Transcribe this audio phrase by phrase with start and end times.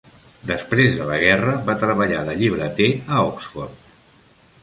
[0.51, 3.93] Després de la guerra, va treballar de llibreter a Oxford.